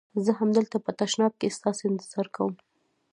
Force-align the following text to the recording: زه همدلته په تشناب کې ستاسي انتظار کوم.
زه 0.25 0.31
همدلته 0.39 0.77
په 0.85 0.91
تشناب 0.99 1.33
کې 1.39 1.55
ستاسي 1.57 1.83
انتظار 1.87 2.27
کوم. 2.35 2.53